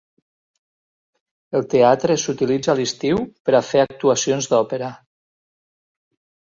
El 1.59 1.67
teatre 1.75 2.17
s'utilitza 2.23 2.73
a 2.73 2.77
l'estiu 2.81 3.23
per 3.51 3.57
a 3.61 3.65
fer 3.69 3.87
actuacions 3.87 4.53
d'òpera. 4.55 4.93